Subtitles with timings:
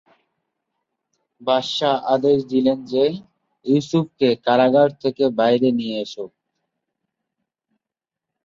[1.41, 3.03] বাদশাহ আদেশ দিলেন যে,
[3.65, 6.25] ইউসুফকে কারাগার থেকে বাইরে নিয়ে এসো।